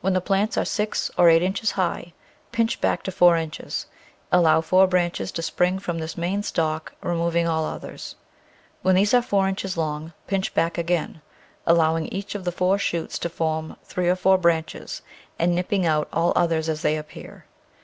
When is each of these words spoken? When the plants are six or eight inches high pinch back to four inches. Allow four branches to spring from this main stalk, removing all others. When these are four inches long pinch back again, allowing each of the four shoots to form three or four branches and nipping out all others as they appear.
When 0.00 0.12
the 0.12 0.20
plants 0.20 0.56
are 0.56 0.64
six 0.64 1.10
or 1.18 1.28
eight 1.28 1.42
inches 1.42 1.72
high 1.72 2.12
pinch 2.52 2.80
back 2.80 3.02
to 3.02 3.10
four 3.10 3.36
inches. 3.36 3.86
Allow 4.30 4.60
four 4.60 4.86
branches 4.86 5.32
to 5.32 5.42
spring 5.42 5.80
from 5.80 5.98
this 5.98 6.16
main 6.16 6.44
stalk, 6.44 6.92
removing 7.02 7.48
all 7.48 7.64
others. 7.64 8.14
When 8.82 8.94
these 8.94 9.12
are 9.12 9.20
four 9.20 9.48
inches 9.48 9.76
long 9.76 10.12
pinch 10.28 10.54
back 10.54 10.78
again, 10.78 11.20
allowing 11.66 12.06
each 12.10 12.36
of 12.36 12.44
the 12.44 12.52
four 12.52 12.78
shoots 12.78 13.18
to 13.18 13.28
form 13.28 13.74
three 13.82 14.08
or 14.08 14.14
four 14.14 14.38
branches 14.38 15.02
and 15.36 15.52
nipping 15.52 15.84
out 15.84 16.06
all 16.12 16.32
others 16.36 16.68
as 16.68 16.82
they 16.82 16.96
appear. 16.96 17.44